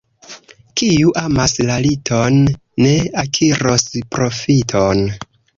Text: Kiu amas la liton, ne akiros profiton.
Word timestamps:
Kiu 0.79 1.11
amas 1.23 1.53
la 1.67 1.75
liton, 1.83 2.41
ne 2.87 2.97
akiros 3.25 3.87
profiton. 4.17 5.07